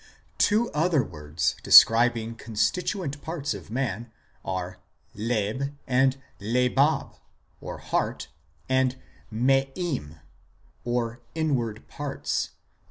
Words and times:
2 0.39 0.47
Two 0.47 0.71
other 0.71 1.03
words 1.03 1.55
describing 1.61 2.33
constituent 2.33 3.21
parts 3.21 3.53
of 3.53 3.69
man 3.69 4.11
are 4.43 4.79
leb 5.15 5.75
smdlebab 5.87 7.19
("heart"), 7.63 8.27
and 8.67 8.95
me 9.29 9.71
im(" 9.75 10.15
inward 11.35 11.87
parts," 11.87 12.49
lit. 12.49 12.55